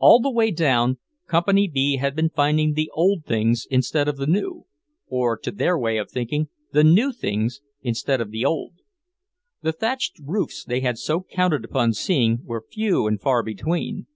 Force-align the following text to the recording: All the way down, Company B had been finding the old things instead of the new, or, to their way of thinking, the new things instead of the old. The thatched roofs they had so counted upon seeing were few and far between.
All 0.00 0.18
the 0.18 0.32
way 0.32 0.50
down, 0.50 0.98
Company 1.28 1.68
B 1.68 1.98
had 1.98 2.16
been 2.16 2.28
finding 2.30 2.72
the 2.72 2.90
old 2.92 3.24
things 3.24 3.68
instead 3.70 4.08
of 4.08 4.16
the 4.16 4.26
new, 4.26 4.66
or, 5.06 5.38
to 5.38 5.52
their 5.52 5.78
way 5.78 5.96
of 5.96 6.10
thinking, 6.10 6.48
the 6.72 6.82
new 6.82 7.12
things 7.12 7.60
instead 7.80 8.20
of 8.20 8.32
the 8.32 8.44
old. 8.44 8.72
The 9.62 9.70
thatched 9.70 10.18
roofs 10.20 10.64
they 10.64 10.80
had 10.80 10.98
so 10.98 11.20
counted 11.22 11.64
upon 11.64 11.92
seeing 11.92 12.40
were 12.42 12.66
few 12.68 13.06
and 13.06 13.20
far 13.20 13.44
between. 13.44 14.08